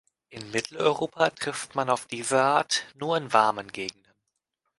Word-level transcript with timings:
In 0.29 0.49
Mitteleuropa 0.49 1.29
trifft 1.29 1.75
man 1.75 1.91
auf 1.91 2.07
diese 2.07 2.41
Art 2.41 2.85
nur 2.95 3.15
in 3.17 3.31
warmen 3.33 3.71
Gegenden. 3.71 4.11